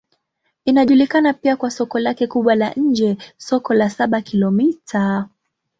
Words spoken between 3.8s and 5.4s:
Saba-Kilomita.